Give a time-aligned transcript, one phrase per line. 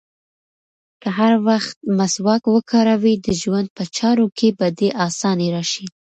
[1.01, 5.85] که هر وخت مسواک وکاروې، د ژوند په چارو کې به دې اساني راشي.